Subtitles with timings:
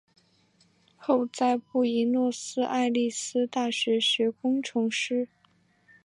[0.97, 5.29] 后在布宜诺斯艾利斯大学学工程师。